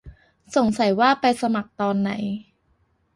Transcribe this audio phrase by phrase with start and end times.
[0.55, 2.11] สงสัยว่าไปสมัครตอนไหน